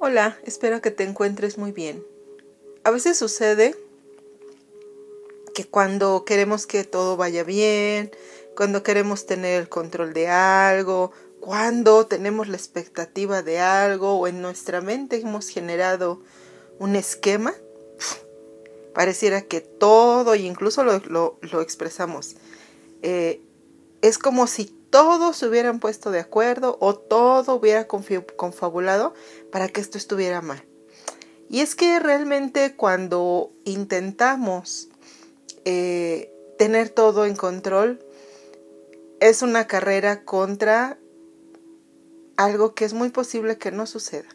Hola, 0.00 0.38
espero 0.44 0.80
que 0.80 0.92
te 0.92 1.02
encuentres 1.02 1.58
muy 1.58 1.72
bien. 1.72 2.06
A 2.84 2.92
veces 2.92 3.18
sucede 3.18 3.74
que 5.56 5.64
cuando 5.64 6.24
queremos 6.24 6.68
que 6.68 6.84
todo 6.84 7.16
vaya 7.16 7.42
bien, 7.42 8.12
cuando 8.54 8.84
queremos 8.84 9.26
tener 9.26 9.60
el 9.60 9.68
control 9.68 10.12
de 10.12 10.28
algo, 10.28 11.10
cuando 11.40 12.06
tenemos 12.06 12.46
la 12.46 12.56
expectativa 12.56 13.42
de 13.42 13.58
algo 13.58 14.20
o 14.20 14.28
en 14.28 14.40
nuestra 14.40 14.80
mente 14.80 15.16
hemos 15.16 15.48
generado 15.48 16.22
un 16.78 16.94
esquema, 16.94 17.52
pareciera 18.94 19.42
que 19.42 19.60
todo, 19.60 20.36
y 20.36 20.46
incluso 20.46 20.84
lo, 20.84 21.38
expresamos, 21.60 22.36
eh, 23.02 23.40
es 24.00 24.18
como 24.18 24.46
si 24.46 24.77
todos 24.90 25.36
se 25.36 25.46
hubieran 25.46 25.80
puesto 25.80 26.10
de 26.10 26.20
acuerdo 26.20 26.78
o 26.80 26.94
todo 26.94 27.54
hubiera 27.54 27.86
confabulado 27.86 29.14
para 29.50 29.68
que 29.68 29.80
esto 29.80 29.98
estuviera 29.98 30.40
mal. 30.40 30.64
Y 31.50 31.60
es 31.60 31.74
que 31.74 31.98
realmente 31.98 32.76
cuando 32.76 33.52
intentamos 33.64 34.88
eh, 35.64 36.32
tener 36.58 36.90
todo 36.90 37.24
en 37.24 37.36
control, 37.36 38.04
es 39.20 39.42
una 39.42 39.66
carrera 39.66 40.24
contra 40.24 40.98
algo 42.36 42.74
que 42.74 42.84
es 42.84 42.92
muy 42.92 43.10
posible 43.10 43.58
que 43.58 43.72
no 43.72 43.86
suceda. 43.86 44.28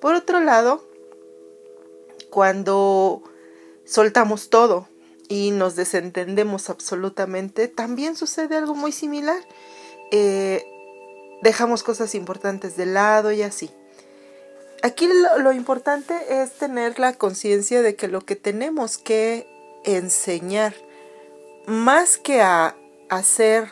Por 0.00 0.14
otro 0.14 0.40
lado, 0.40 0.88
cuando 2.30 3.22
soltamos 3.84 4.50
todo, 4.50 4.88
y 5.28 5.50
nos 5.50 5.76
desentendemos 5.76 6.70
absolutamente, 6.70 7.68
también 7.68 8.16
sucede 8.16 8.56
algo 8.56 8.74
muy 8.74 8.92
similar. 8.92 9.40
Eh, 10.10 10.64
dejamos 11.42 11.82
cosas 11.82 12.14
importantes 12.14 12.76
de 12.76 12.86
lado 12.86 13.30
y 13.30 13.42
así. 13.42 13.70
Aquí 14.82 15.08
lo, 15.38 15.52
importante 15.52 16.14
es 16.40 16.52
tener 16.52 16.98
la 16.98 17.12
conciencia 17.12 17.82
de 17.82 17.96
que 17.96 18.08
lo 18.08 18.20
que 18.20 18.36
tenemos 18.36 18.96
que 18.96 19.46
enseñar, 19.84 20.74
más 21.66 22.16
que 22.16 22.40
a 22.40 22.76
hacer 23.08 23.68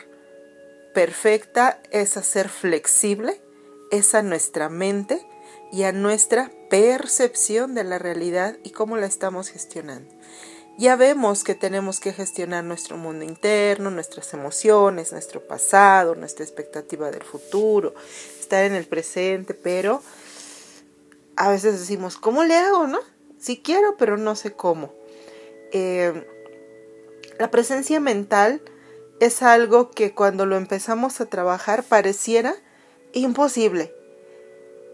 perfecta, 0.93 1.81
es 1.91 2.17
a 2.17 2.23
ser 2.23 2.49
flexible, 2.49 3.41
es 3.89 4.15
a 4.15 4.21
nuestra 4.21 4.67
mente 4.67 5.25
y 5.71 5.83
a 5.83 5.93
nuestra 5.93 6.51
percepción 6.69 7.73
de 7.73 7.85
la 7.85 7.99
realidad 7.99 8.57
y 8.63 8.71
cómo 8.71 8.97
la 8.97 9.05
estamos 9.05 9.47
gestionando 9.47 10.16
ya 10.77 10.95
vemos 10.95 11.43
que 11.43 11.55
tenemos 11.55 11.99
que 11.99 12.13
gestionar 12.13 12.63
nuestro 12.63 12.97
mundo 12.97 13.25
interno, 13.25 13.89
nuestras 13.89 14.33
emociones, 14.33 15.11
nuestro 15.11 15.41
pasado, 15.41 16.13
nuestra 16.15 16.45
expectativa 16.45 17.09
del 17.09 17.23
futuro, 17.23 17.95
estar 18.39 18.63
en 18.63 18.73
el 18.73 18.85
presente, 18.85 19.55
pero 19.55 20.03
a 21.35 21.49
veces 21.49 21.79
decimos, 21.79 22.17
¿cómo 22.17 22.43
le 22.43 22.55
hago, 22.55 22.85
no? 22.87 22.99
Sí 23.39 23.61
quiero, 23.63 23.97
pero 23.97 24.17
no 24.17 24.35
sé 24.35 24.53
cómo. 24.53 24.93
Eh, 25.71 26.27
la 27.39 27.49
presencia 27.51 27.99
mental 27.99 28.61
es 29.19 29.41
algo 29.41 29.89
que 29.89 30.13
cuando 30.13 30.45
lo 30.45 30.57
empezamos 30.57 31.19
a 31.21 31.25
trabajar 31.25 31.83
pareciera 31.83 32.55
imposible. 33.13 33.93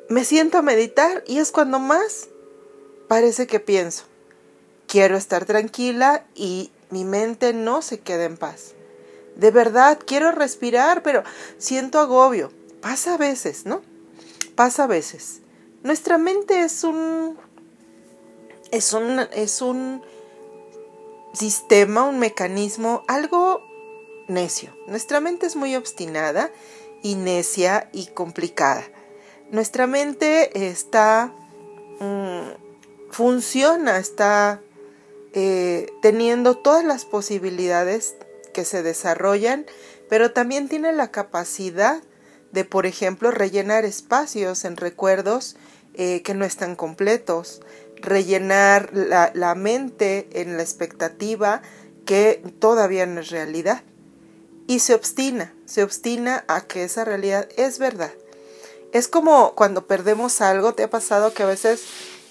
Me 0.10 0.24
siento 0.24 0.58
a 0.58 0.62
meditar 0.62 1.24
y 1.28 1.40
es 1.40 1.52
cuando 1.52 1.80
más 1.80 2.30
parece 3.08 3.48
que 3.48 3.60
pienso. 3.60 4.06
Quiero 4.94 5.18
estar 5.18 5.46
tranquila 5.46 6.24
y 6.36 6.70
mi 6.92 7.04
mente 7.04 7.52
no 7.52 7.82
se 7.82 8.02
queda 8.02 8.26
en 8.26 8.38
paz. 8.38 8.76
De 9.36 9.50
verdad, 9.50 9.98
quiero 10.06 10.32
respirar, 10.32 11.02
pero 11.02 11.24
siento 11.58 11.98
agobio. 11.98 12.52
Pasa 12.80 13.16
a 13.16 13.18
veces, 13.18 13.66
¿no? 13.66 13.82
Pasa 14.56 14.84
a 14.84 14.88
veces. 14.88 15.42
Nuestra 15.82 16.20
mente 16.20 16.60
es 16.60 16.84
un 16.84 17.40
es 18.70 18.94
un 18.94 19.20
es 19.32 19.64
un 19.64 20.04
sistema, 21.34 22.04
un 22.04 22.20
mecanismo 22.20 23.04
algo 23.08 23.64
necio. 24.28 24.78
Nuestra 24.86 25.20
mente 25.22 25.48
es 25.48 25.56
muy 25.56 25.76
obstinada 25.76 26.52
y 27.02 27.16
necia 27.16 27.90
y 27.94 28.06
complicada. 28.14 28.84
Nuestra 29.50 29.88
mente 29.88 30.68
está 30.70 31.34
mm, 32.00 33.10
funciona, 33.10 33.98
está 33.98 34.62
eh, 35.34 35.88
teniendo 36.02 36.56
todas 36.56 36.86
las 36.86 37.06
posibilidades 37.06 38.16
que 38.54 38.66
se 38.66 38.84
desarrollan, 38.84 39.66
pero 40.10 40.32
también 40.32 40.70
tiene 40.70 40.94
la 40.94 41.12
capacidad 41.12 42.04
de, 42.52 42.66
por 42.66 42.86
ejemplo, 42.86 43.32
rellenar 43.32 43.84
espacios 43.84 44.64
en 44.64 44.78
recuerdos 44.78 45.56
eh, 45.96 46.22
que 46.22 46.36
no 46.36 46.46
están 46.46 46.76
completos, 46.76 47.62
rellenar 47.96 48.92
la, 48.94 49.32
la 49.34 49.56
mente 49.56 50.28
en 50.34 50.56
la 50.58 50.64
expectativa 50.64 51.62
que 52.06 52.44
todavía 52.60 53.06
no 53.06 53.22
es 53.22 53.30
realidad. 53.30 53.82
Y 54.68 54.80
se 54.80 54.94
obstina, 54.94 55.54
se 55.66 55.84
obstina 55.84 56.46
a 56.48 56.62
que 56.62 56.84
esa 56.84 57.06
realidad 57.06 57.50
es 57.58 57.80
verdad. 57.80 58.12
Es 58.92 59.08
como 59.08 59.56
cuando 59.56 59.88
perdemos 59.88 60.40
algo, 60.42 60.76
te 60.76 60.84
ha 60.84 60.90
pasado 60.90 61.34
que 61.34 61.42
a 61.42 61.48
veces 61.48 61.84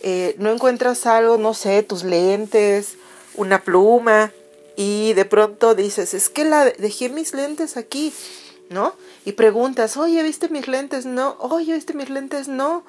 eh, 0.02 0.34
no 0.38 0.50
encuentras 0.50 1.06
algo, 1.06 1.38
no 1.38 1.54
sé, 1.54 1.82
tus 1.82 2.04
lentes, 2.04 2.96
una 3.34 3.62
pluma, 3.62 4.32
y 4.76 5.12
de 5.12 5.24
pronto 5.24 5.74
dices, 5.74 6.14
es 6.14 6.28
que 6.28 6.44
la 6.44 6.64
dejé 6.64 7.08
mis 7.08 7.34
lentes 7.34 7.76
aquí, 7.76 8.12
¿no? 8.70 8.94
Y 9.24 9.32
preguntas, 9.32 9.96
oye, 9.96 10.22
¿viste 10.22 10.48
mis 10.48 10.66
lentes? 10.66 11.06
No, 11.06 11.36
oye, 11.40 11.74
¿viste 11.74 11.94
mis 11.94 12.10
lentes? 12.10 12.48
No. 12.48 12.84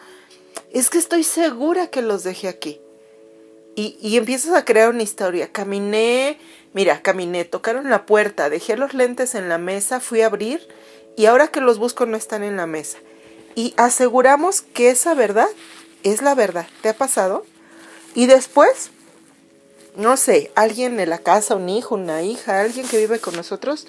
Es 0.72 0.90
que 0.90 0.97
estoy 0.97 1.24
segura 1.24 1.88
que 1.88 2.01
los 2.01 2.24
dejé 2.24 2.47
aquí. 2.47 2.79
Y, 3.75 3.97
y 4.01 4.18
empiezas 4.18 4.56
a 4.56 4.66
crear 4.66 4.90
una 4.90 5.03
historia. 5.03 5.51
Caminé, 5.51 6.40
mira, 6.74 7.01
caminé, 7.01 7.44
tocaron 7.44 7.90
la 7.90 8.06
puerta, 8.06 8.50
dejé 8.50 8.78
los 8.78 8.94
lentes 8.94 9.35
en 9.35 9.50
la 9.50 9.57
mesa, 9.57 10.00
fui 10.00 10.22
a 10.22 10.28
abrir 10.28 10.68
y 11.16 11.25
ahora 11.25 11.47
que 11.47 11.62
los 11.62 11.80
busco 11.80 12.06
no 12.06 12.18
están 12.18 12.44
en 12.44 12.57
la 12.57 12.68
mesa. 12.68 12.97
Y 13.56 13.74
aseguramos 13.78 14.62
que 14.62 14.90
esa 14.90 15.13
verdad 15.13 15.47
es 16.03 16.22
la 16.22 16.36
verdad. 16.36 16.68
¿Te 16.81 16.90
ha 16.90 16.97
pasado? 16.97 17.46
Y 18.16 18.28
después, 18.28 18.91
no 19.96 20.18
sé, 20.18 20.52
alguien 20.56 21.00
en 21.00 21.09
la 21.09 21.18
casa, 21.18 21.56
un 21.56 21.69
hijo, 21.69 21.96
una 21.96 22.22
hija, 22.22 22.62
alguien 22.62 22.88
que 22.88 22.97
vive 22.97 23.19
con 23.19 23.36
nosotros, 23.36 23.88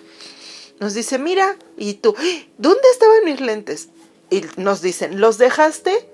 nos 0.80 0.94
dice, 0.94 1.18
mira, 1.18 1.56
y 1.76 1.94
tú, 1.94 2.14
¿dónde 2.58 2.88
estaban 2.92 3.24
mis 3.24 3.40
lentes? 3.40 3.88
Y 4.30 4.44
nos 4.56 4.80
dicen, 4.80 5.20
los 5.20 5.38
dejaste 5.38 6.08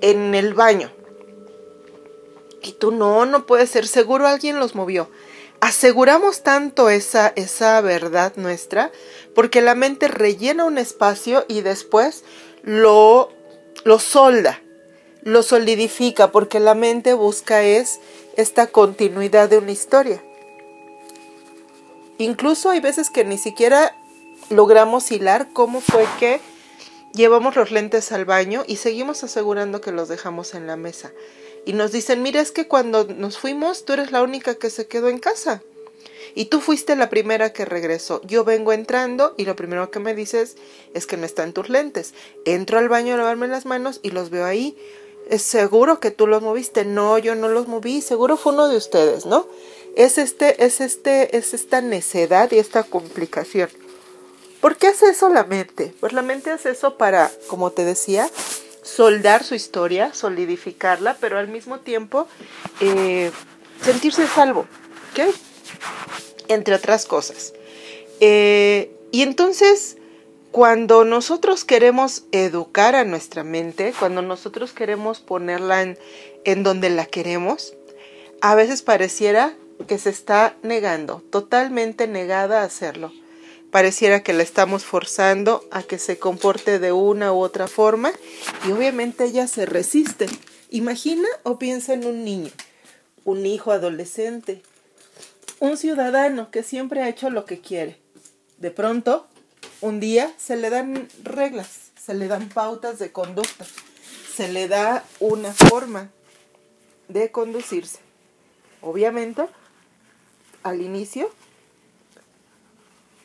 en 0.00 0.34
el 0.34 0.54
baño. 0.54 0.92
Y 2.62 2.72
tú, 2.72 2.90
no, 2.90 3.24
no 3.24 3.46
puede 3.46 3.66
ser, 3.66 3.86
seguro 3.86 4.26
alguien 4.26 4.60
los 4.60 4.74
movió. 4.74 5.10
Aseguramos 5.60 6.42
tanto 6.42 6.88
esa, 6.88 7.32
esa 7.34 7.80
verdad 7.80 8.34
nuestra 8.36 8.92
porque 9.34 9.60
la 9.60 9.74
mente 9.74 10.06
rellena 10.06 10.64
un 10.64 10.78
espacio 10.78 11.44
y 11.48 11.62
después 11.62 12.22
lo, 12.62 13.32
lo 13.84 13.98
solda 13.98 14.62
lo 15.22 15.42
solidifica 15.42 16.30
porque 16.30 16.60
la 16.60 16.74
mente 16.74 17.14
busca 17.14 17.62
es 17.62 18.00
esta 18.36 18.68
continuidad 18.68 19.48
de 19.48 19.58
una 19.58 19.72
historia. 19.72 20.22
Incluso 22.18 22.70
hay 22.70 22.80
veces 22.80 23.10
que 23.10 23.24
ni 23.24 23.38
siquiera 23.38 23.96
logramos 24.50 25.10
hilar 25.10 25.48
cómo 25.52 25.80
fue 25.80 26.04
que 26.18 26.40
llevamos 27.12 27.56
los 27.56 27.70
lentes 27.70 28.12
al 28.12 28.24
baño 28.24 28.64
y 28.66 28.76
seguimos 28.76 29.24
asegurando 29.24 29.80
que 29.80 29.92
los 29.92 30.08
dejamos 30.08 30.54
en 30.54 30.66
la 30.66 30.76
mesa. 30.76 31.12
Y 31.64 31.72
nos 31.74 31.92
dicen, 31.92 32.22
mira, 32.22 32.40
es 32.40 32.50
que 32.50 32.66
cuando 32.66 33.04
nos 33.04 33.38
fuimos 33.38 33.84
tú 33.84 33.92
eres 33.92 34.12
la 34.12 34.22
única 34.22 34.54
que 34.54 34.70
se 34.70 34.86
quedó 34.86 35.08
en 35.08 35.18
casa. 35.18 35.62
Y 36.34 36.46
tú 36.46 36.60
fuiste 36.60 36.94
la 36.94 37.10
primera 37.10 37.52
que 37.52 37.64
regresó. 37.64 38.20
Yo 38.24 38.44
vengo 38.44 38.72
entrando 38.72 39.34
y 39.36 39.44
lo 39.44 39.56
primero 39.56 39.90
que 39.90 39.98
me 39.98 40.14
dices 40.14 40.56
es 40.94 41.06
que 41.06 41.16
no 41.16 41.26
están 41.26 41.52
tus 41.52 41.68
lentes. 41.68 42.14
Entro 42.44 42.78
al 42.78 42.88
baño 42.88 43.14
a 43.14 43.16
lavarme 43.16 43.48
las 43.48 43.66
manos 43.66 44.00
y 44.02 44.10
los 44.10 44.30
veo 44.30 44.44
ahí 44.44 44.76
es 45.28 45.42
seguro 45.42 46.00
que 46.00 46.10
tú 46.10 46.26
los 46.26 46.42
moviste. 46.42 46.84
No, 46.84 47.18
yo 47.18 47.34
no 47.34 47.48
los 47.48 47.68
moví, 47.68 48.00
seguro 48.00 48.36
fue 48.36 48.52
uno 48.52 48.68
de 48.68 48.76
ustedes, 48.76 49.26
¿no? 49.26 49.46
Es 49.96 50.18
este, 50.18 50.64
es 50.64 50.80
este, 50.80 51.36
es 51.36 51.54
esta 51.54 51.80
necedad 51.80 52.50
y 52.52 52.58
esta 52.58 52.82
complicación. 52.82 53.68
¿Por 54.60 54.76
qué 54.76 54.88
hace 54.88 55.10
eso 55.10 55.28
la 55.28 55.44
mente? 55.44 55.94
Pues 56.00 56.12
la 56.12 56.22
mente 56.22 56.50
hace 56.50 56.70
eso 56.70 56.96
para, 56.96 57.30
como 57.46 57.70
te 57.70 57.84
decía, 57.84 58.28
soldar 58.82 59.44
su 59.44 59.54
historia, 59.54 60.12
solidificarla, 60.14 61.16
pero 61.20 61.38
al 61.38 61.48
mismo 61.48 61.80
tiempo 61.80 62.26
eh, 62.80 63.30
sentirse 63.82 64.26
salvo, 64.26 64.66
¿ok? 65.12 65.34
Entre 66.48 66.74
otras 66.74 67.06
cosas. 67.06 67.52
Eh, 68.20 68.90
y 69.12 69.22
entonces 69.22 69.97
cuando 70.50 71.04
nosotros 71.04 71.64
queremos 71.64 72.24
educar 72.32 72.94
a 72.94 73.04
nuestra 73.04 73.44
mente, 73.44 73.92
cuando 73.98 74.22
nosotros 74.22 74.72
queremos 74.72 75.20
ponerla 75.20 75.82
en, 76.44 76.62
donde 76.62 76.90
la 76.90 77.06
queremos, 77.06 77.74
a 78.40 78.54
veces 78.54 78.82
pareciera 78.82 79.54
que 79.86 79.98
se 79.98 80.10
está 80.10 80.56
negando, 80.62 81.22
totalmente 81.30 82.06
negada 82.06 82.62
a 82.62 82.64
hacerlo. 82.64 83.12
pareciera 83.70 84.22
que 84.22 84.32
la 84.32 84.42
estamos 84.42 84.84
forzando 84.84 85.62
a 85.70 85.82
que 85.82 85.98
se 85.98 86.18
comporte 86.18 86.78
de 86.78 86.92
una 86.92 87.34
u 87.34 87.40
otra 87.40 87.68
forma 87.68 88.10
y 88.66 88.72
obviamente 88.72 89.24
ella 89.24 89.46
se 89.46 89.66
resiste. 89.66 90.26
Imagina 90.70 91.28
o 91.42 91.58
piensa 91.58 91.92
en 91.92 92.06
un 92.06 92.24
niño, 92.24 92.50
un 93.24 93.44
hijo 93.44 93.70
adolescente, 93.70 94.62
un 95.60 95.76
ciudadano 95.76 96.50
que 96.50 96.62
siempre 96.62 97.02
ha 97.02 97.10
hecho 97.10 97.28
lo 97.28 97.44
que 97.44 97.60
quiere. 97.60 97.98
De 98.56 98.70
pronto, 98.70 99.28
un 99.80 100.00
día 100.00 100.32
se 100.36 100.56
le 100.56 100.70
dan 100.70 101.08
reglas, 101.22 101.90
se 102.00 102.14
le 102.14 102.28
dan 102.28 102.48
pautas 102.48 102.98
de 102.98 103.12
conducta, 103.12 103.66
se 104.34 104.48
le 104.48 104.68
da 104.68 105.04
una 105.20 105.52
forma 105.52 106.10
de 107.08 107.30
conducirse. 107.30 108.00
Obviamente, 108.80 109.46
al 110.62 110.80
inicio 110.80 111.30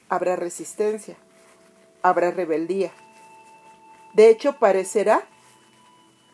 habrá 0.10 0.36
resistencia, 0.36 1.18
habrá 2.02 2.32
rebeldía. 2.32 2.92
De 4.14 4.30
hecho, 4.30 4.58
parecerá 4.60 5.28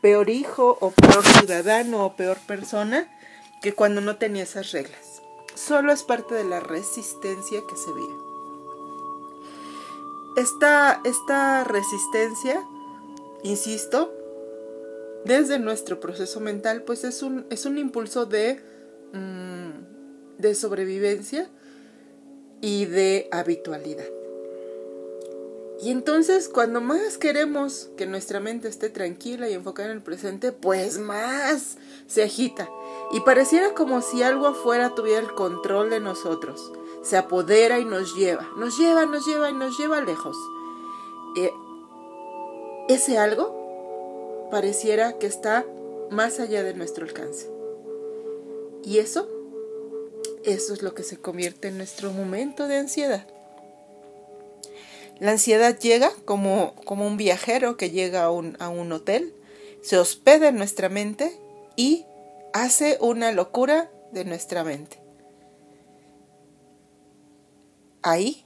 peor 0.01 0.29
hijo 0.29 0.77
o 0.81 0.91
peor 0.91 1.25
ciudadano 1.25 2.05
o 2.05 2.15
peor 2.15 2.37
persona 2.39 3.09
que 3.61 3.73
cuando 3.73 4.01
no 4.01 4.17
tenía 4.17 4.43
esas 4.43 4.71
reglas. 4.71 5.21
Solo 5.55 5.91
es 5.91 6.03
parte 6.03 6.35
de 6.35 6.45
la 6.45 6.59
resistencia 6.59 7.61
que 7.69 7.75
se 7.75 7.91
ve. 7.91 8.28
Esta, 10.39 11.65
resistencia, 11.65 12.63
insisto, 13.43 14.13
desde 15.25 15.59
nuestro 15.59 15.99
proceso 15.99 16.39
mental, 16.39 16.83
pues 16.83 17.03
es 17.03 17.21
un, 17.23 17.45
es 17.49 17.65
un 17.65 17.77
impulso 17.77 18.25
de, 18.25 18.61
mm, 19.11 20.39
de 20.41 20.55
sobrevivencia 20.55 21.49
y 22.61 22.85
de 22.85 23.27
habitualidad. 23.33 24.05
Y 25.81 25.91
entonces 25.91 26.47
cuando 26.47 26.79
más 26.79 27.17
queremos 27.17 27.89
que 27.97 28.05
nuestra 28.05 28.39
mente 28.39 28.69
esté 28.69 28.89
tranquila 28.89 29.49
y 29.49 29.53
enfocada 29.53 29.89
en 29.89 29.97
el 29.97 30.03
presente, 30.03 30.53
pues 30.53 30.99
más 30.99 31.77
se 32.07 32.23
agita. 32.23 32.69
Y 33.11 33.19
pareciera 33.21 33.73
como 33.73 34.01
si 34.01 34.23
algo 34.23 34.47
afuera 34.47 34.95
tuviera 34.95 35.19
el 35.19 35.33
control 35.33 35.89
de 35.89 35.99
nosotros. 35.99 36.71
Se 37.03 37.17
apodera 37.17 37.79
y 37.79 37.85
nos 37.85 38.15
lleva, 38.15 38.47
nos 38.57 38.77
lleva, 38.77 39.05
nos 39.05 39.25
lleva 39.25 39.49
y 39.49 39.53
nos 39.53 39.77
lleva 39.77 40.01
lejos. 40.01 40.37
Eh, 41.37 41.51
ese 42.89 43.17
algo 43.17 44.47
pareciera 44.51 45.17
que 45.17 45.27
está 45.27 45.65
más 46.09 46.39
allá 46.39 46.63
de 46.63 46.73
nuestro 46.73 47.05
alcance. 47.05 47.49
Y 48.83 48.97
eso 48.97 49.27
eso 50.43 50.73
es 50.73 50.81
lo 50.81 50.93
que 50.93 51.03
se 51.03 51.17
convierte 51.17 51.67
en 51.67 51.77
nuestro 51.77 52.11
momento 52.11 52.67
de 52.67 52.77
ansiedad. 52.77 53.25
La 55.19 55.31
ansiedad 55.31 55.77
llega 55.77 56.11
como, 56.23 56.75
como 56.85 57.05
un 57.05 57.17
viajero 57.17 57.75
que 57.75 57.91
llega 57.91 58.23
a 58.23 58.31
un, 58.31 58.55
a 58.59 58.69
un 58.69 58.91
hotel, 58.91 59.33
se 59.81 59.97
hospeda 59.97 60.47
en 60.47 60.55
nuestra 60.55 60.87
mente 60.87 61.37
y 61.75 62.05
hace 62.53 62.97
una 63.01 63.31
locura 63.33 63.91
de 64.11 64.23
nuestra 64.23 64.63
mente. 64.63 64.98
Ahí, 68.09 68.43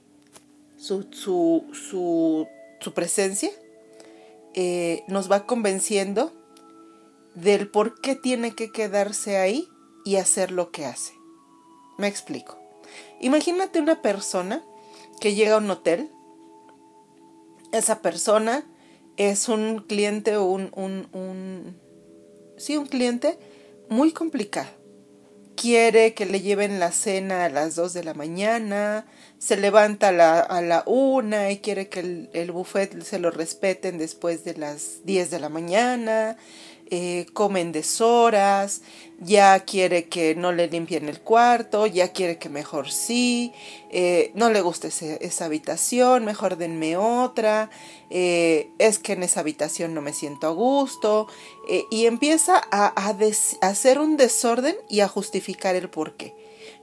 su, 0.76 1.06
su, 1.10 1.64
su, 1.72 2.46
su 2.80 2.92
presencia 2.92 3.50
eh, 4.52 5.04
nos 5.08 5.32
va 5.32 5.46
convenciendo 5.46 6.32
del 7.34 7.70
por 7.70 7.98
qué 8.02 8.14
tiene 8.14 8.54
que 8.54 8.70
quedarse 8.70 9.38
ahí 9.38 9.66
y 10.04 10.16
hacer 10.16 10.50
lo 10.50 10.70
que 10.70 10.84
hace. 10.84 11.14
Me 11.96 12.08
explico. 12.08 12.58
Imagínate 13.20 13.80
una 13.80 14.02
persona 14.02 14.62
que 15.18 15.34
llega 15.34 15.54
a 15.54 15.58
un 15.58 15.70
hotel. 15.70 16.10
Esa 17.72 18.02
persona 18.02 18.66
es 19.16 19.48
un 19.48 19.78
cliente 19.88 20.36
un, 20.36 20.70
un, 20.74 21.08
un, 21.12 21.80
sí, 22.58 22.76
un 22.76 22.84
cliente 22.86 23.38
muy 23.88 24.12
complicado. 24.12 24.83
Quiere 25.64 26.12
que 26.12 26.26
le 26.26 26.42
lleven 26.42 26.78
la 26.78 26.92
cena 26.92 27.46
a 27.46 27.48
las 27.48 27.74
2 27.74 27.94
de 27.94 28.04
la 28.04 28.12
mañana, 28.12 29.06
se 29.38 29.56
levanta 29.56 30.08
a 30.08 30.12
la, 30.12 30.40
a 30.40 30.60
la 30.60 30.82
1 30.84 31.48
y 31.52 31.56
quiere 31.60 31.88
que 31.88 32.00
el, 32.00 32.28
el 32.34 32.52
buffet 32.52 33.02
se 33.02 33.18
lo 33.18 33.30
respeten 33.30 33.96
después 33.96 34.44
de 34.44 34.58
las 34.58 35.06
10 35.06 35.30
de 35.30 35.40
la 35.40 35.48
mañana, 35.48 36.36
eh, 36.90 37.26
comen 37.32 37.72
deshoras, 37.72 38.82
ya 39.18 39.60
quiere 39.60 40.08
que 40.08 40.34
no 40.34 40.52
le 40.52 40.66
limpien 40.68 41.08
el 41.08 41.20
cuarto, 41.20 41.86
ya 41.86 42.12
quiere 42.12 42.38
que 42.38 42.48
mejor 42.48 42.90
sí, 42.90 43.52
eh, 43.90 44.32
no 44.34 44.50
le 44.50 44.60
gusta 44.60 44.88
esa 44.88 45.44
habitación, 45.44 46.24
mejor 46.24 46.56
denme 46.56 46.96
otra, 46.96 47.70
eh, 48.10 48.68
es 48.78 48.98
que 48.98 49.14
en 49.14 49.22
esa 49.22 49.40
habitación 49.40 49.94
no 49.94 50.00
me 50.00 50.12
siento 50.12 50.46
a 50.46 50.50
gusto, 50.50 51.28
y 51.90 52.06
empieza 52.06 52.60
a, 52.70 52.92
a 52.94 53.68
hacer 53.68 53.98
un 53.98 54.16
desorden 54.16 54.76
y 54.90 55.00
a 55.00 55.08
justificar 55.08 55.76
el 55.76 55.88
porqué. 55.88 56.34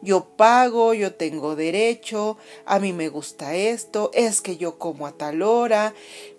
Yo 0.01 0.25
pago, 0.35 0.95
yo 0.95 1.13
tengo 1.13 1.55
derecho, 1.55 2.37
a 2.65 2.79
mí 2.79 2.91
me 2.91 3.09
gusta 3.09 3.55
esto, 3.55 4.09
es 4.15 4.41
que 4.41 4.57
yo 4.57 4.79
como 4.79 5.05
a 5.05 5.11
tal 5.11 5.43
hora. 5.43 5.93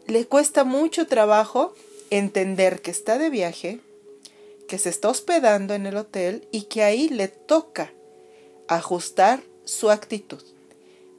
Le 0.06 0.26
cuesta 0.26 0.64
mucho 0.64 1.06
trabajo 1.06 1.73
entender 2.12 2.82
que 2.82 2.91
está 2.91 3.19
de 3.19 3.31
viaje, 3.31 3.81
que 4.69 4.79
se 4.79 4.91
está 4.91 5.09
hospedando 5.09 5.75
en 5.75 5.87
el 5.87 5.97
hotel 5.97 6.47
y 6.53 6.62
que 6.64 6.82
ahí 6.82 7.09
le 7.09 7.29
toca 7.29 7.93
ajustar 8.69 9.43
su 9.64 9.91
actitud. 9.91 10.43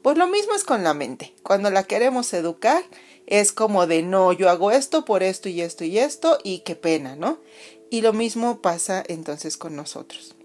Pues 0.04 0.18
lo 0.18 0.28
mismo 0.28 0.54
es 0.54 0.64
con 0.64 0.84
la 0.84 0.94
mente. 0.94 1.34
Cuando 1.44 1.72
la 1.72 1.84
queremos 1.84 2.32
educar, 2.34 2.84
es 3.26 3.52
como 3.52 3.88
de 3.88 4.04
no, 4.04 4.34
yo 4.34 4.50
hago 4.50 4.72
esto 4.72 5.04
por 5.06 5.24
esto 5.24 5.50
y 5.50 5.62
esto 5.62 5.84
y 5.84 5.98
esto 5.98 6.38
y 6.44 6.60
qué 6.60 6.76
pena, 6.76 7.16
¿no? 7.16 7.40
Y 7.90 8.02
lo 8.02 8.14
mismo 8.14 8.62
pasa 8.62 9.04
entonces 9.08 9.58
con 9.58 9.76
nosotros. 9.76 10.36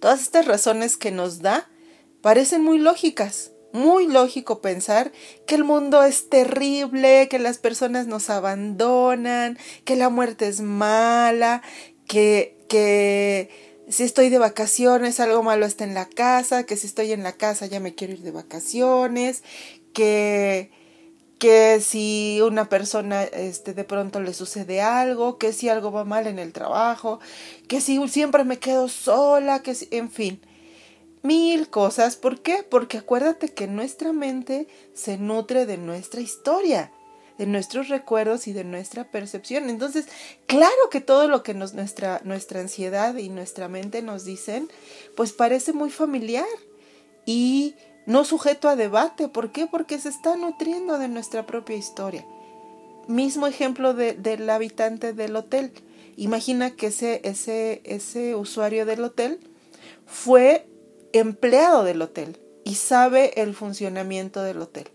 Todas 0.00 0.22
estas 0.22 0.46
razones 0.46 0.96
que 0.96 1.10
nos 1.10 1.40
da 1.40 1.68
parecen 2.22 2.62
muy 2.62 2.78
lógicas, 2.78 3.51
muy 3.72 4.06
lógico 4.06 4.60
pensar 4.60 5.12
que 5.46 5.54
el 5.54 5.64
mundo 5.64 6.02
es 6.04 6.28
terrible, 6.28 7.28
que 7.28 7.38
las 7.38 7.58
personas 7.58 8.06
nos 8.06 8.30
abandonan, 8.30 9.58
que 9.84 9.96
la 9.96 10.08
muerte 10.08 10.48
es 10.48 10.60
mala, 10.60 11.62
que, 12.06 12.56
que 12.68 13.50
si 13.88 14.04
estoy 14.04 14.28
de 14.28 14.38
vacaciones 14.38 15.20
algo 15.20 15.42
malo 15.42 15.66
está 15.66 15.84
en 15.84 15.94
la 15.94 16.06
casa, 16.06 16.64
que 16.64 16.76
si 16.76 16.86
estoy 16.86 17.12
en 17.12 17.22
la 17.22 17.32
casa 17.32 17.66
ya 17.66 17.80
me 17.80 17.94
quiero 17.94 18.14
ir 18.14 18.20
de 18.20 18.30
vacaciones, 18.30 19.42
que 19.92 20.70
que 21.38 21.80
si 21.80 22.38
una 22.40 22.68
persona 22.68 23.24
este 23.24 23.74
de 23.74 23.82
pronto 23.82 24.20
le 24.20 24.32
sucede 24.32 24.80
algo, 24.80 25.38
que 25.38 25.52
si 25.52 25.68
algo 25.68 25.90
va 25.90 26.04
mal 26.04 26.28
en 26.28 26.38
el 26.38 26.52
trabajo, 26.52 27.18
que 27.66 27.80
si 27.80 28.06
siempre 28.06 28.44
me 28.44 28.60
quedo 28.60 28.88
sola, 28.88 29.60
que 29.60 29.74
si, 29.74 29.88
en 29.90 30.08
fin 30.08 30.40
mil 31.22 31.68
cosas. 31.68 32.16
¿Por 32.16 32.40
qué? 32.40 32.64
Porque 32.68 32.98
acuérdate 32.98 33.48
que 33.48 33.66
nuestra 33.66 34.12
mente 34.12 34.66
se 34.94 35.18
nutre 35.18 35.66
de 35.66 35.78
nuestra 35.78 36.20
historia, 36.20 36.92
de 37.38 37.46
nuestros 37.46 37.88
recuerdos 37.88 38.46
y 38.46 38.52
de 38.52 38.64
nuestra 38.64 39.10
percepción. 39.10 39.70
Entonces, 39.70 40.06
claro 40.46 40.90
que 40.90 41.00
todo 41.00 41.28
lo 41.28 41.42
que 41.42 41.54
nos, 41.54 41.74
nuestra, 41.74 42.20
nuestra 42.24 42.60
ansiedad 42.60 43.16
y 43.16 43.28
nuestra 43.28 43.68
mente 43.68 44.02
nos 44.02 44.24
dicen, 44.24 44.68
pues 45.16 45.32
parece 45.32 45.72
muy 45.72 45.90
familiar 45.90 46.46
y 47.24 47.74
no 48.06 48.24
sujeto 48.24 48.68
a 48.68 48.76
debate. 48.76 49.28
¿Por 49.28 49.52
qué? 49.52 49.66
Porque 49.66 49.98
se 49.98 50.08
está 50.08 50.36
nutriendo 50.36 50.98
de 50.98 51.08
nuestra 51.08 51.46
propia 51.46 51.76
historia. 51.76 52.26
Mismo 53.08 53.46
ejemplo 53.46 53.94
de, 53.94 54.14
del 54.14 54.48
habitante 54.50 55.12
del 55.12 55.34
hotel. 55.36 55.72
Imagina 56.16 56.72
que 56.72 56.88
ese, 56.88 57.20
ese, 57.24 57.80
ese 57.84 58.36
usuario 58.36 58.86
del 58.86 59.02
hotel 59.02 59.40
fue 60.06 60.66
empleado 61.12 61.84
del 61.84 62.02
hotel 62.02 62.40
y 62.64 62.76
sabe 62.76 63.40
el 63.40 63.54
funcionamiento 63.54 64.42
del 64.42 64.60
hotel. 64.60 64.88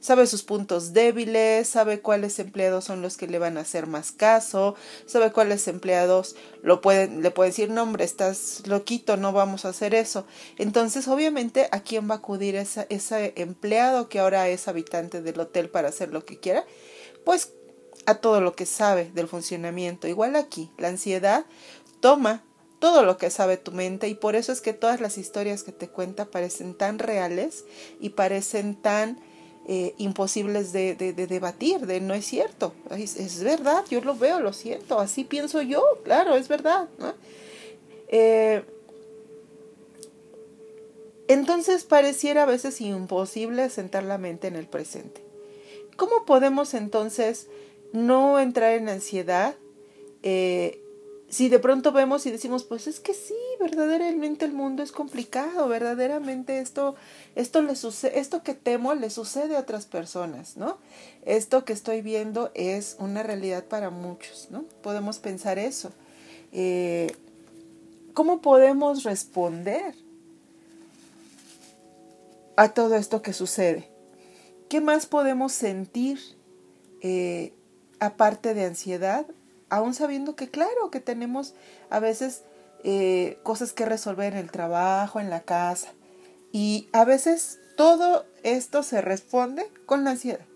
Sabe 0.00 0.26
sus 0.26 0.42
puntos 0.42 0.92
débiles, 0.92 1.66
sabe 1.66 2.02
cuáles 2.02 2.38
empleados 2.38 2.84
son 2.84 3.00
los 3.00 3.16
que 3.16 3.26
le 3.26 3.38
van 3.38 3.56
a 3.56 3.62
hacer 3.62 3.86
más 3.86 4.12
caso, 4.12 4.74
sabe 5.06 5.32
cuáles 5.32 5.66
empleados 5.66 6.36
lo 6.62 6.82
pueden, 6.82 7.22
le 7.22 7.30
pueden 7.30 7.52
decir, 7.52 7.70
no 7.70 7.84
hombre, 7.84 8.04
estás 8.04 8.66
loquito, 8.66 9.16
no 9.16 9.32
vamos 9.32 9.64
a 9.64 9.70
hacer 9.70 9.94
eso. 9.94 10.26
Entonces, 10.58 11.08
obviamente, 11.08 11.68
¿a 11.72 11.80
quién 11.80 12.06
va 12.10 12.16
a 12.16 12.18
acudir 12.18 12.54
ese 12.54 13.32
empleado 13.36 14.10
que 14.10 14.18
ahora 14.18 14.46
es 14.48 14.68
habitante 14.68 15.22
del 15.22 15.40
hotel 15.40 15.70
para 15.70 15.88
hacer 15.88 16.10
lo 16.10 16.26
que 16.26 16.38
quiera? 16.38 16.66
Pues 17.24 17.52
a 18.04 18.16
todo 18.16 18.42
lo 18.42 18.54
que 18.54 18.66
sabe 18.66 19.10
del 19.14 19.28
funcionamiento. 19.28 20.06
Igual 20.06 20.36
aquí, 20.36 20.70
la 20.76 20.88
ansiedad 20.88 21.46
toma 22.00 22.44
todo 22.84 23.02
lo 23.02 23.16
que 23.16 23.30
sabe 23.30 23.56
tu 23.56 23.72
mente 23.72 24.08
y 24.08 24.14
por 24.14 24.36
eso 24.36 24.52
es 24.52 24.60
que 24.60 24.74
todas 24.74 25.00
las 25.00 25.16
historias 25.16 25.62
que 25.62 25.72
te 25.72 25.88
cuenta 25.88 26.26
parecen 26.26 26.74
tan 26.74 26.98
reales 26.98 27.64
y 27.98 28.10
parecen 28.10 28.74
tan 28.74 29.18
eh, 29.66 29.94
imposibles 29.96 30.74
de, 30.74 30.94
de, 30.94 31.14
debatir, 31.14 31.86
de 31.86 32.02
no 32.02 32.12
es 32.12 32.26
cierto, 32.26 32.74
es, 32.90 33.42
verdad, 33.42 33.86
yo 33.88 34.02
lo 34.02 34.14
veo, 34.14 34.38
lo 34.38 34.52
siento, 34.52 35.00
así 35.00 35.24
pienso 35.24 35.62
yo, 35.62 35.82
claro, 36.04 36.36
es 36.36 36.46
verdad. 36.48 36.90
Eh, 38.08 38.62
Entonces 41.26 41.84
pareciera 41.84 42.42
a 42.42 42.46
veces 42.46 42.82
imposible 42.82 43.70
sentar 43.70 44.02
la 44.02 44.18
mente 44.18 44.46
en 44.46 44.56
el 44.56 44.66
presente. 44.66 45.22
¿Cómo 45.96 46.26
podemos 46.26 46.74
entonces 46.74 47.46
no 47.94 48.38
entrar 48.38 48.74
en 48.74 48.90
ansiedad 48.90 49.54
eh, 50.22 50.83
si 51.28 51.48
de 51.48 51.58
pronto 51.58 51.90
vemos 51.92 52.26
y 52.26 52.30
decimos, 52.30 52.64
pues 52.64 52.86
es 52.86 53.00
que 53.00 53.14
sí, 53.14 53.34
verdaderamente 53.58 54.44
el 54.44 54.52
mundo 54.52 54.82
es 54.82 54.92
complicado, 54.92 55.68
verdaderamente 55.68 56.60
esto, 56.60 56.94
esto 57.34 57.62
le 57.62 57.76
sucede, 57.76 58.18
esto 58.20 58.42
que 58.42 58.54
temo 58.54 58.94
le 58.94 59.10
sucede 59.10 59.56
a 59.56 59.60
otras 59.60 59.86
personas, 59.86 60.56
¿no? 60.56 60.78
Esto 61.24 61.64
que 61.64 61.72
estoy 61.72 62.02
viendo 62.02 62.50
es 62.54 62.96
una 62.98 63.22
realidad 63.22 63.64
para 63.64 63.90
muchos, 63.90 64.48
¿no? 64.50 64.64
Podemos 64.82 65.18
pensar 65.18 65.58
eso. 65.58 65.92
Eh, 66.52 67.14
¿Cómo 68.12 68.40
podemos 68.40 69.02
responder 69.02 69.96
a 72.56 72.68
todo 72.68 72.94
esto 72.94 73.22
que 73.22 73.32
sucede? 73.32 73.88
¿Qué 74.68 74.80
más 74.80 75.06
podemos 75.06 75.52
sentir 75.52 76.20
eh, 77.00 77.52
aparte 77.98 78.54
de 78.54 78.66
ansiedad? 78.66 79.26
Aún 79.74 79.92
sabiendo 79.92 80.36
que 80.36 80.50
claro 80.50 80.92
que 80.92 81.00
tenemos 81.00 81.54
a 81.90 81.98
veces 81.98 82.44
eh, 82.84 83.40
cosas 83.42 83.72
que 83.72 83.84
resolver 83.84 84.34
en 84.34 84.38
el 84.38 84.52
trabajo, 84.52 85.18
en 85.18 85.30
la 85.30 85.40
casa. 85.40 85.88
Y 86.52 86.88
a 86.92 87.04
veces 87.04 87.58
todo 87.76 88.24
esto 88.44 88.84
se 88.84 89.00
responde 89.00 89.68
con 89.84 90.04
la 90.04 90.10
ansiedad. 90.10 90.46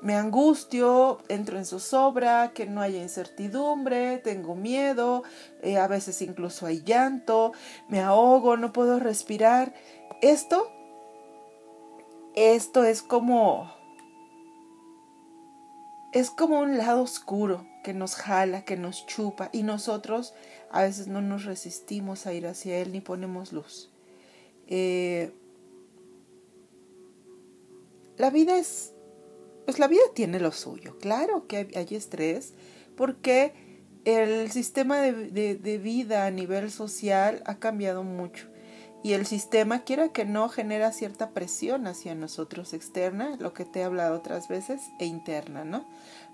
Me 0.00 0.14
angustio, 0.14 1.18
entro 1.28 1.58
en 1.58 1.66
zozobra, 1.66 2.52
que 2.54 2.64
no 2.64 2.80
haya 2.80 3.02
incertidumbre, 3.02 4.16
tengo 4.16 4.54
miedo, 4.54 5.22
eh, 5.60 5.76
a 5.76 5.86
veces 5.86 6.22
incluso 6.22 6.64
hay 6.64 6.82
llanto, 6.84 7.52
me 7.90 8.00
ahogo, 8.00 8.56
no 8.56 8.72
puedo 8.72 8.98
respirar. 8.98 9.74
Esto 10.22 10.72
esto 12.34 12.82
es 12.82 13.02
como 13.02 13.70
es 16.12 16.30
como 16.30 16.60
un 16.60 16.78
lado 16.78 17.02
oscuro 17.02 17.66
que 17.86 17.94
nos 17.94 18.16
jala, 18.16 18.64
que 18.64 18.76
nos 18.76 19.06
chupa 19.06 19.48
y 19.52 19.62
nosotros 19.62 20.34
a 20.72 20.82
veces 20.82 21.06
no 21.06 21.20
nos 21.20 21.44
resistimos 21.44 22.26
a 22.26 22.32
ir 22.32 22.48
hacia 22.48 22.80
él 22.80 22.90
ni 22.90 23.00
ponemos 23.00 23.52
luz. 23.52 23.92
Eh, 24.66 25.30
la 28.16 28.30
vida 28.30 28.58
es, 28.58 28.92
pues 29.66 29.78
la 29.78 29.86
vida 29.86 30.02
tiene 30.16 30.40
lo 30.40 30.50
suyo, 30.50 30.98
claro 30.98 31.46
que 31.46 31.68
hay, 31.76 31.94
estrés 31.94 32.54
porque 32.96 33.52
el 34.04 34.50
sistema 34.50 35.00
de 35.00 35.78
vida 35.80 36.26
a 36.26 36.32
nivel 36.32 36.72
social 36.72 37.40
ha 37.46 37.60
cambiado 37.60 38.02
mucho 38.02 38.48
y 39.06 39.12
el 39.12 39.24
sistema, 39.24 39.84
quiera 39.84 40.08
que 40.08 40.24
no, 40.24 40.48
genera 40.48 40.90
cierta 40.90 41.30
presión 41.30 41.86
hacia 41.86 42.16
nosotros 42.16 42.74
externa, 42.74 43.36
lo 43.38 43.52
que 43.52 43.64
te 43.64 43.78
he 43.78 43.84
hablado 43.84 44.16
otras 44.16 44.48
veces, 44.48 44.90
e 44.98 45.04
interna, 45.04 45.62
¿no? 45.62 45.84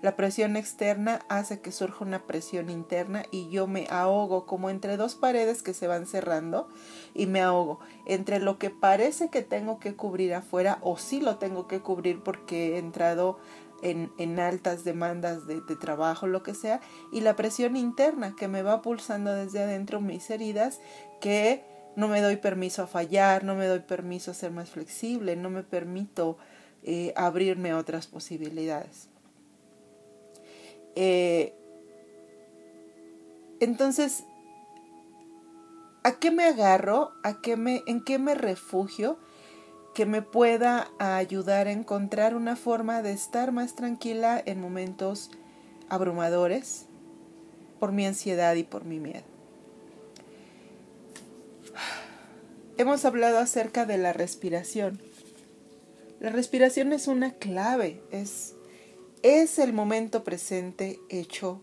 La 0.01 0.15
presión 0.15 0.55
externa 0.55 1.19
hace 1.29 1.61
que 1.61 1.71
surja 1.71 2.03
una 2.03 2.23
presión 2.25 2.71
interna 2.71 3.25
y 3.29 3.47
yo 3.51 3.67
me 3.67 3.85
ahogo 3.91 4.47
como 4.47 4.71
entre 4.71 4.97
dos 4.97 5.13
paredes 5.13 5.61
que 5.61 5.75
se 5.75 5.85
van 5.85 6.07
cerrando 6.07 6.67
y 7.13 7.27
me 7.27 7.41
ahogo 7.41 7.79
entre 8.07 8.39
lo 8.39 8.57
que 8.57 8.71
parece 8.71 9.29
que 9.29 9.43
tengo 9.43 9.77
que 9.77 9.95
cubrir 9.95 10.33
afuera 10.33 10.79
o 10.81 10.97
sí 10.97 11.21
lo 11.21 11.37
tengo 11.37 11.67
que 11.67 11.79
cubrir 11.79 12.23
porque 12.23 12.73
he 12.73 12.79
entrado 12.79 13.37
en, 13.83 14.11
en, 14.17 14.39
altas 14.39 14.83
demandas 14.83 15.45
de, 15.45 15.61
de, 15.61 15.75
trabajo, 15.75 16.25
lo 16.25 16.41
que 16.41 16.55
sea, 16.55 16.81
y 17.11 17.21
la 17.21 17.35
presión 17.35 17.75
interna 17.75 18.33
que 18.35 18.47
me 18.47 18.63
va 18.63 18.81
pulsando 18.81 19.31
desde 19.31 19.61
adentro 19.61 20.01
mis 20.01 20.27
heridas 20.31 20.79
que 21.21 21.71
no 21.95 22.07
me 22.07 22.21
doy 22.21 22.37
permiso 22.37 22.83
a 22.83 22.87
fallar, 22.87 23.43
no 23.43 23.55
me 23.55 23.67
doy 23.67 23.79
permiso 23.79 24.31
a 24.31 24.33
ser 24.33 24.51
más 24.51 24.69
flexible, 24.69 25.35
no 25.35 25.49
me 25.49 25.63
permito 25.63 26.37
eh, 26.83 27.13
abrirme 27.15 27.71
a 27.71 27.77
otras 27.77 28.07
posibilidades. 28.07 29.09
Eh, 30.95 31.53
entonces, 33.59 34.23
¿a 36.03 36.13
qué 36.13 36.31
me 36.31 36.45
agarro? 36.45 37.11
¿A 37.23 37.41
qué 37.41 37.57
me, 37.57 37.83
¿En 37.87 38.03
qué 38.03 38.19
me 38.19 38.35
refugio? 38.35 39.17
que 39.93 40.05
me 40.05 40.21
pueda 40.21 40.89
ayudar 40.97 41.67
a 41.67 41.71
encontrar 41.71 42.35
una 42.35 42.55
forma 42.55 43.01
de 43.01 43.11
estar 43.11 43.51
más 43.51 43.75
tranquila 43.75 44.41
en 44.43 44.59
momentos 44.59 45.29
abrumadores 45.87 46.87
por 47.79 47.91
mi 47.91 48.05
ansiedad 48.05 48.55
y 48.55 48.63
por 48.63 48.85
mi 48.85 48.99
miedo. 48.99 49.32
Hemos 52.77 53.05
hablado 53.05 53.39
acerca 53.39 53.85
de 53.85 53.97
la 53.97 54.13
respiración. 54.13 54.99
La 56.19 56.29
respiración 56.29 56.93
es 56.93 57.07
una 57.07 57.33
clave, 57.33 58.01
es, 58.11 58.55
es 59.21 59.59
el 59.59 59.73
momento 59.73 60.23
presente 60.23 60.99
hecho 61.09 61.61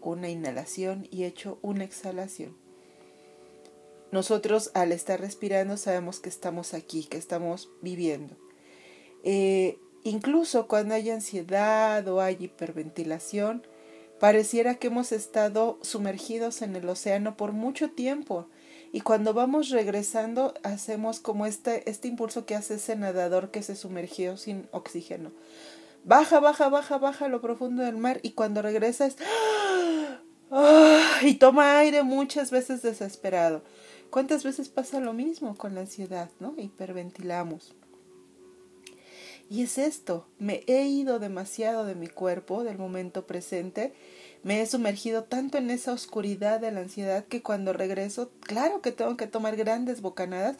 una 0.00 0.28
inhalación 0.28 1.08
y 1.10 1.24
hecho 1.24 1.58
una 1.62 1.84
exhalación. 1.84 2.56
Nosotros 4.12 4.70
al 4.74 4.92
estar 4.92 5.20
respirando 5.20 5.76
sabemos 5.76 6.20
que 6.20 6.28
estamos 6.28 6.72
aquí, 6.72 7.04
que 7.04 7.16
estamos 7.16 7.70
viviendo. 7.82 8.36
Eh, 9.24 9.78
incluso 10.04 10.68
cuando 10.68 10.94
hay 10.94 11.10
ansiedad 11.10 12.06
o 12.06 12.20
hay 12.20 12.36
hiperventilación, 12.38 13.66
pareciera 14.20 14.76
que 14.76 14.86
hemos 14.86 15.10
estado 15.10 15.78
sumergidos 15.82 16.62
en 16.62 16.76
el 16.76 16.88
océano 16.88 17.36
por 17.36 17.52
mucho 17.52 17.90
tiempo 17.90 18.46
y 18.94 19.00
cuando 19.00 19.34
vamos 19.34 19.70
regresando 19.70 20.54
hacemos 20.62 21.18
como 21.18 21.46
este, 21.46 21.90
este 21.90 22.06
impulso 22.06 22.46
que 22.46 22.54
hace 22.54 22.74
ese 22.74 22.94
nadador 22.94 23.50
que 23.50 23.64
se 23.64 23.74
sumergió 23.74 24.36
sin 24.36 24.68
oxígeno. 24.70 25.32
Baja, 26.04 26.38
baja, 26.38 26.68
baja, 26.68 26.98
baja 26.98 27.24
a 27.24 27.28
lo 27.28 27.40
profundo 27.40 27.82
del 27.82 27.96
mar 27.96 28.20
y 28.22 28.30
cuando 28.34 28.62
regresa 28.62 29.06
es... 29.06 29.16
¡ah! 30.52 31.18
y 31.22 31.34
toma 31.34 31.76
aire 31.80 32.04
muchas 32.04 32.52
veces 32.52 32.82
desesperado. 32.82 33.64
¿Cuántas 34.10 34.44
veces 34.44 34.68
pasa 34.68 35.00
lo 35.00 35.12
mismo 35.12 35.56
con 35.56 35.74
la 35.74 35.80
ansiedad, 35.80 36.30
no? 36.38 36.54
Hiperventilamos. 36.56 37.74
Y 39.50 39.62
es 39.62 39.76
esto, 39.76 40.28
me 40.38 40.62
he 40.68 40.84
ido 40.84 41.18
demasiado 41.18 41.84
de 41.84 41.96
mi 41.96 42.06
cuerpo, 42.06 42.62
del 42.62 42.78
momento 42.78 43.26
presente, 43.26 43.92
me 44.44 44.60
he 44.60 44.66
sumergido 44.66 45.24
tanto 45.24 45.56
en 45.56 45.70
esa 45.70 45.92
oscuridad 45.92 46.60
de 46.60 46.70
la 46.70 46.80
ansiedad 46.80 47.24
que 47.24 47.42
cuando 47.42 47.72
regreso, 47.72 48.30
claro 48.40 48.82
que 48.82 48.92
tengo 48.92 49.16
que 49.16 49.26
tomar 49.26 49.56
grandes 49.56 50.02
bocanadas 50.02 50.58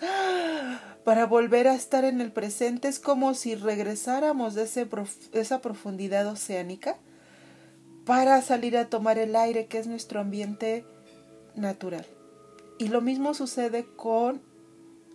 para 1.05 1.27
volver 1.27 1.69
a 1.69 1.75
estar 1.75 2.05
en 2.05 2.23
el 2.23 2.33
presente. 2.33 2.89
Es 2.89 2.99
como 2.99 3.35
si 3.35 3.55
regresáramos 3.55 4.55
de 4.55 4.65
ese 4.65 4.89
esa 5.33 5.61
profundidad 5.61 6.27
oceánica 6.27 6.97
para 8.07 8.41
salir 8.41 8.79
a 8.79 8.89
tomar 8.89 9.19
el 9.19 9.37
aire 9.37 9.67
que 9.67 9.79
es 9.79 9.87
nuestro 9.87 10.19
ambiente 10.19 10.87
natural. 11.55 12.07
Y 12.79 12.89
lo 12.89 13.03
mismo 13.03 13.35
sucede 13.35 13.87
con 13.97 14.41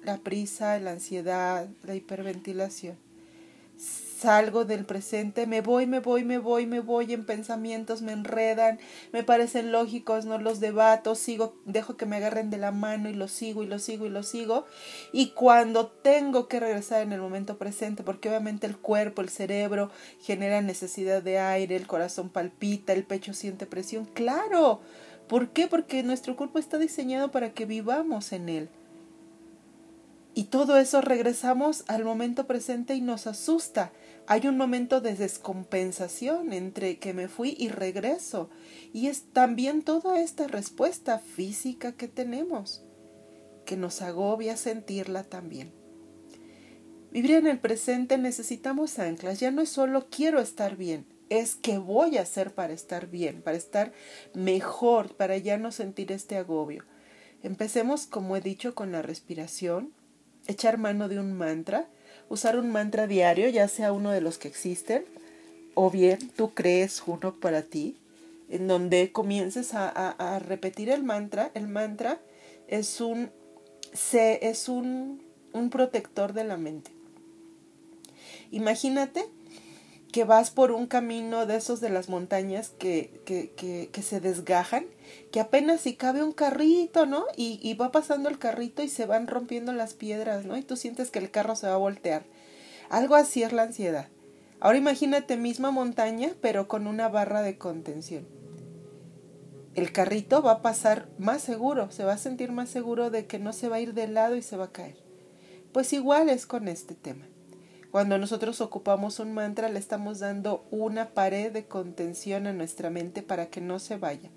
la 0.04 0.18
prisa, 0.18 0.80
la 0.80 0.92
ansiedad, 0.92 1.68
la 1.84 1.96
hiperventilación 1.96 3.09
salgo 4.20 4.66
del 4.66 4.86
presente, 4.86 5.48
me 5.48 5.62
voy, 5.62 5.88
me 5.88 6.00
voy, 6.00 6.24
me 6.24 6.38
voy, 6.38 6.66
me 6.66 6.82
voy 6.82 7.14
en 7.14 7.26
pensamientos, 7.26 8.02
me 8.02 8.12
enredan, 8.12 8.80
me 9.14 9.24
parecen 9.24 9.72
lógicos, 9.72 10.26
no 10.26 10.38
los 10.38 10.60
debato, 10.60 11.16
sigo, 11.16 11.56
dejo 11.66 11.96
que 11.96 12.06
me 12.06 12.18
agarren 12.18 12.50
de 12.50 12.58
la 12.58 12.72
mano 12.72 13.10
y 13.10 13.14
lo 13.14 13.28
sigo 13.28 13.64
y 13.64 13.68
lo 13.68 13.80
sigo 13.80 14.06
y 14.06 14.10
lo 14.10 14.24
sigo. 14.24 14.66
Y 15.14 15.30
cuando 15.30 15.88
tengo 15.88 16.48
que 16.48 16.60
regresar 16.60 17.02
en 17.02 17.14
el 17.14 17.22
momento 17.22 17.58
presente, 17.58 18.04
porque 18.04 18.30
obviamente 18.30 18.68
el 18.68 18.78
cuerpo, 18.78 19.22
el 19.22 19.30
cerebro 19.30 19.90
genera 20.20 20.62
necesidad 20.62 21.24
de 21.24 21.40
aire, 21.40 21.76
el 21.76 21.88
corazón 21.88 22.30
palpita, 22.30 22.94
el 22.94 23.04
pecho 23.04 23.34
siente 23.34 23.66
presión, 23.66 24.06
claro. 24.06 24.82
¿Por 25.28 25.50
qué? 25.50 25.68
Porque 25.68 26.04
nuestro 26.04 26.36
cuerpo 26.36 26.60
está 26.60 26.78
diseñado 26.78 27.32
para 27.32 27.54
que 27.54 27.66
vivamos 27.66 28.34
en 28.34 28.50
él. 28.50 28.70
Y 30.40 30.46
todo 30.46 30.78
eso 30.78 31.02
regresamos 31.02 31.84
al 31.88 32.06
momento 32.06 32.48
presente 32.48 32.96
y 32.96 33.02
nos 33.02 33.28
asusta. 33.28 33.92
Hay 34.32 34.46
un 34.46 34.58
momento 34.58 35.02
de 35.02 35.16
descompensación 35.16 36.54
entre 36.54 37.00
que 37.00 37.16
me 37.16 37.28
fui 37.28 37.56
y 37.58 37.70
regreso. 37.70 38.52
Y 38.94 39.08
es 39.08 39.24
también 39.34 39.82
toda 39.82 40.22
esta 40.22 40.48
respuesta 40.48 41.18
física 41.18 41.94
que 41.94 42.08
tenemos, 42.08 42.84
que 43.66 43.76
nos 43.76 44.04
agobia 44.04 44.56
sentirla 44.56 45.24
también. 45.24 45.72
Vivir 47.12 47.32
en 47.32 47.48
el 47.48 47.58
presente 47.58 48.20
necesitamos 48.20 49.00
anclas. 49.00 49.40
Ya 49.40 49.50
no 49.50 49.64
es 49.64 49.70
solo 49.70 50.10
quiero 50.12 50.40
estar 50.40 50.78
bien, 50.78 51.08
es 51.30 51.56
que 51.56 51.80
voy 51.80 52.20
a 52.20 52.22
hacer 52.22 52.54
para 52.54 52.74
estar 52.74 53.08
bien, 53.08 53.42
para 53.42 53.58
estar 53.58 53.94
mejor, 54.36 55.16
para 55.16 55.38
ya 55.38 55.58
no 55.58 55.72
sentir 55.72 56.12
este 56.12 56.38
agobio. 56.38 56.86
Empecemos, 57.42 58.06
como 58.06 58.36
he 58.36 58.42
dicho, 58.42 58.76
con 58.76 58.92
la 58.92 59.02
respiración 59.02 59.92
echar 60.46 60.78
mano 60.78 61.10
de 61.10 61.20
un 61.20 61.34
mantra, 61.34 61.90
usar 62.30 62.58
un 62.58 62.72
mantra 62.72 63.08
diario, 63.08 63.50
ya 63.50 63.68
sea 63.68 63.92
uno 63.92 64.12
de 64.12 64.22
los 64.22 64.38
que 64.38 64.48
existen, 64.48 65.04
o 65.74 65.90
bien 65.90 66.32
tú 66.36 66.54
crees 66.54 67.04
uno 67.06 67.36
para 67.40 67.64
ti, 67.64 67.98
en 68.50 68.68
donde 68.68 69.12
comiences 69.12 69.72
a, 69.74 70.40
repetir 70.40 70.90
el 70.90 71.04
mantra. 71.04 71.52
El 71.54 71.68
mantra 71.68 72.20
es 72.68 73.02
un 73.02 73.32
se, 73.94 74.48
es 74.48 74.70
un, 74.70 75.22
un 75.54 75.70
protector 75.70 76.34
de 76.34 76.44
la 76.44 76.58
mente. 76.58 76.92
Imagínate 78.52 79.26
que 80.12 80.24
vas 80.24 80.50
por 80.50 80.72
un 80.72 80.88
camino 80.88 81.46
de 81.46 81.58
esos 81.58 81.82
de 81.82 81.90
las 81.90 82.10
montañas 82.10 82.70
que, 82.70 83.22
que, 83.26 83.52
que, 83.52 83.90
que 83.92 84.02
se 84.02 84.20
desgajan, 84.20 84.86
que 85.32 85.40
apenas 85.40 85.82
si 85.82 85.96
cabe 85.96 86.24
un 86.24 86.32
carrito, 86.32 87.06
¿no? 87.06 87.26
Y, 87.36 87.60
y, 87.62 87.76
va 87.76 87.92
pasando 87.92 88.30
el 88.30 88.40
carrito 88.40 88.82
y 88.82 88.90
se 88.90 89.06
van 89.06 89.28
rompiendo 89.28 89.72
las 89.72 89.94
piedras, 89.94 90.46
¿no? 90.46 90.58
Y 90.58 90.64
tú 90.64 90.76
sientes 90.76 91.12
que 91.12 91.20
el 91.20 91.30
carro 91.30 91.56
se 91.56 91.68
va 91.68 91.74
a 91.74 91.78
voltear. 91.78 92.24
Algo 92.90 93.16
así 93.16 93.44
es 93.44 93.54
la 93.54 93.64
ansiedad. 93.64 94.08
Ahora 94.60 94.78
imagínate 94.78 95.38
misma 95.38 95.72
montaña, 95.72 96.32
pero 96.42 96.68
con 96.68 96.88
una 96.88 97.08
barra 97.08 97.42
de 97.42 97.58
contención. 97.58 98.28
El 99.76 99.94
carrito 99.94 100.42
va 100.42 100.54
a 100.54 100.62
pasar 100.62 101.08
más 101.18 101.42
seguro, 101.42 101.92
se 101.92 102.04
va 102.04 102.14
a 102.14 102.18
sentir 102.18 102.52
más 102.52 102.70
seguro 102.70 103.12
de 103.12 103.28
que 103.28 103.40
no 103.40 103.54
se 103.54 103.70
va 103.70 103.78
a 103.78 103.80
ir 103.80 103.94
de 103.94 104.08
lado 104.08 104.36
y 104.36 104.42
se 104.42 104.58
va 104.58 104.66
a 104.66 104.72
caer. 104.72 104.98
Pues 105.72 105.94
igual 105.94 106.28
es 106.30 106.46
con 106.46 106.68
este 106.68 106.96
tema. 106.96 107.29
Cuando 107.92 108.20
nosotros 108.20 108.62
ocupamos 108.62 109.20
un 109.20 109.34
mantra, 109.34 109.70
le 109.70 109.80
estamos 109.80 110.20
dando 110.20 110.66
una 110.70 111.10
pared 111.10 111.52
de 111.52 111.66
contención 111.66 112.46
a 112.46 112.54
nuestra 112.54 112.90
mente 112.90 113.24
para 113.24 113.48
que 113.48 113.62
no 113.62 113.80
se 113.80 113.98
vaya. 113.98 114.30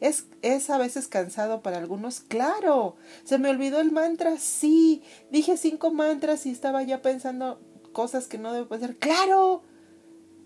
¿Es, 0.00 0.26
¿Es 0.42 0.70
a 0.70 0.78
veces 0.78 1.06
cansado 1.06 1.62
para 1.62 1.78
algunos? 1.78 2.20
Claro. 2.20 2.96
¿Se 3.24 3.38
me 3.38 3.50
olvidó 3.50 3.80
el 3.80 3.92
mantra? 3.92 4.38
Sí. 4.38 5.02
Dije 5.30 5.56
cinco 5.56 5.92
mantras 5.92 6.46
y 6.46 6.50
estaba 6.50 6.82
ya 6.82 7.02
pensando 7.02 7.60
cosas 7.92 8.26
que 8.26 8.38
no 8.38 8.52
debo 8.52 8.74
hacer. 8.74 8.96
Claro. 8.96 9.62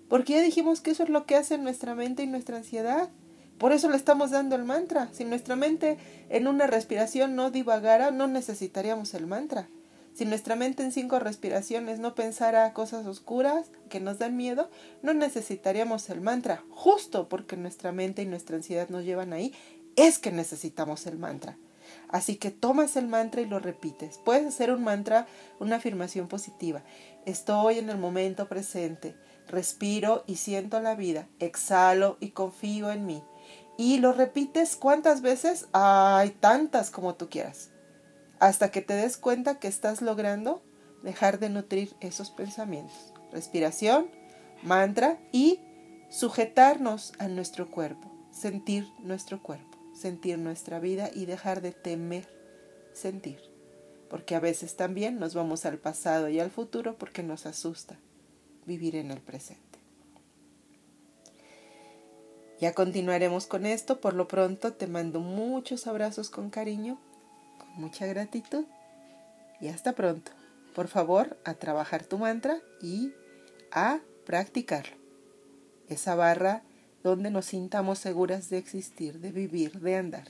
Porque 0.08 0.34
ya 0.34 0.40
dijimos 0.40 0.80
que 0.80 0.90
eso 0.90 1.04
es 1.04 1.10
lo 1.10 1.26
que 1.26 1.36
hace 1.36 1.58
nuestra 1.58 1.94
mente 1.94 2.24
y 2.24 2.26
nuestra 2.26 2.56
ansiedad. 2.56 3.08
Por 3.58 3.72
eso 3.72 3.88
le 3.88 3.96
estamos 3.96 4.30
dando 4.30 4.56
el 4.56 4.64
mantra. 4.64 5.08
Si 5.12 5.24
nuestra 5.24 5.54
mente 5.54 5.98
en 6.28 6.46
una 6.48 6.66
respiración 6.66 7.36
no 7.36 7.50
divagara, 7.50 8.10
no 8.10 8.26
necesitaríamos 8.26 9.14
el 9.14 9.26
mantra. 9.26 9.68
Si 10.18 10.24
nuestra 10.24 10.56
mente 10.56 10.82
en 10.82 10.90
cinco 10.90 11.20
respiraciones 11.20 12.00
no 12.00 12.16
pensara 12.16 12.72
cosas 12.72 13.06
oscuras 13.06 13.70
que 13.88 14.00
nos 14.00 14.18
dan 14.18 14.36
miedo, 14.36 14.68
no 15.00 15.14
necesitaríamos 15.14 16.10
el 16.10 16.20
mantra. 16.20 16.64
Justo 16.70 17.28
porque 17.28 17.56
nuestra 17.56 17.92
mente 17.92 18.22
y 18.22 18.26
nuestra 18.26 18.56
ansiedad 18.56 18.88
nos 18.88 19.04
llevan 19.04 19.32
ahí, 19.32 19.54
es 19.94 20.18
que 20.18 20.32
necesitamos 20.32 21.06
el 21.06 21.18
mantra. 21.18 21.56
Así 22.08 22.34
que 22.34 22.50
tomas 22.50 22.96
el 22.96 23.06
mantra 23.06 23.42
y 23.42 23.46
lo 23.46 23.60
repites. 23.60 24.18
Puedes 24.18 24.44
hacer 24.44 24.72
un 24.72 24.82
mantra, 24.82 25.28
una 25.60 25.76
afirmación 25.76 26.26
positiva. 26.26 26.82
Estoy 27.24 27.78
en 27.78 27.88
el 27.88 27.98
momento 27.98 28.48
presente. 28.48 29.14
Respiro 29.46 30.24
y 30.26 30.34
siento 30.34 30.80
la 30.80 30.96
vida. 30.96 31.28
Exhalo 31.38 32.16
y 32.18 32.30
confío 32.30 32.90
en 32.90 33.06
mí. 33.06 33.22
Y 33.76 33.98
lo 33.98 34.12
repites 34.12 34.74
cuántas 34.74 35.22
veces? 35.22 35.68
Hay 35.72 36.30
tantas 36.30 36.90
como 36.90 37.14
tú 37.14 37.28
quieras 37.28 37.70
hasta 38.40 38.70
que 38.70 38.82
te 38.82 38.94
des 38.94 39.16
cuenta 39.16 39.58
que 39.58 39.68
estás 39.68 40.02
logrando 40.02 40.62
dejar 41.02 41.38
de 41.38 41.48
nutrir 41.48 41.94
esos 42.00 42.30
pensamientos. 42.30 43.12
Respiración, 43.32 44.10
mantra 44.62 45.18
y 45.32 45.60
sujetarnos 46.10 47.12
a 47.18 47.28
nuestro 47.28 47.70
cuerpo, 47.70 48.10
sentir 48.30 48.88
nuestro 49.00 49.42
cuerpo, 49.42 49.78
sentir 49.94 50.38
nuestra 50.38 50.78
vida 50.78 51.10
y 51.14 51.26
dejar 51.26 51.60
de 51.60 51.72
temer 51.72 52.28
sentir. 52.92 53.40
Porque 54.08 54.34
a 54.34 54.40
veces 54.40 54.76
también 54.76 55.18
nos 55.18 55.34
vamos 55.34 55.66
al 55.66 55.78
pasado 55.78 56.28
y 56.28 56.40
al 56.40 56.50
futuro 56.50 56.96
porque 56.96 57.22
nos 57.22 57.46
asusta 57.46 57.98
vivir 58.64 58.96
en 58.96 59.10
el 59.10 59.20
presente. 59.20 59.78
Ya 62.58 62.74
continuaremos 62.74 63.46
con 63.46 63.66
esto. 63.66 64.00
Por 64.00 64.14
lo 64.14 64.26
pronto 64.26 64.72
te 64.72 64.86
mando 64.86 65.20
muchos 65.20 65.86
abrazos 65.86 66.30
con 66.30 66.50
cariño 66.50 66.98
mucha 67.74 68.06
gratitud 68.06 68.64
y 69.60 69.68
hasta 69.68 69.92
pronto. 69.92 70.32
Por 70.74 70.88
favor, 70.88 71.38
a 71.44 71.54
trabajar 71.54 72.04
tu 72.04 72.18
mantra 72.18 72.60
y 72.80 73.12
a 73.72 74.00
practicarlo. 74.26 74.96
Esa 75.88 76.14
barra 76.14 76.62
donde 77.02 77.30
nos 77.30 77.46
sintamos 77.46 77.98
seguras 77.98 78.50
de 78.50 78.58
existir, 78.58 79.20
de 79.20 79.32
vivir, 79.32 79.80
de 79.80 79.96
andar. 79.96 80.28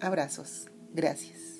Abrazos. 0.00 0.68
Gracias. 0.92 1.57